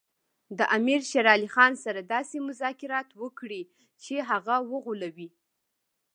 [0.57, 3.61] د امیر شېر علي خان سره داسې مذاکرات وکړي
[4.03, 5.29] چې هغه وغولوي.